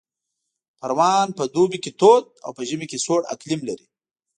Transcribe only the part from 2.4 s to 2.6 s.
او